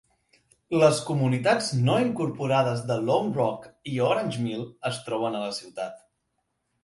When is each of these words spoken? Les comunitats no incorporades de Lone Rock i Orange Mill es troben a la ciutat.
Les 0.83 0.99
comunitats 1.09 1.67
no 1.89 1.97
incorporades 2.05 2.81
de 2.91 2.97
Lone 3.09 3.35
Rock 3.39 3.69
i 3.93 4.01
Orange 4.07 4.45
Mill 4.47 4.65
es 4.91 4.97
troben 5.11 5.37
a 5.37 5.43
la 5.45 5.53
ciutat. 5.61 6.01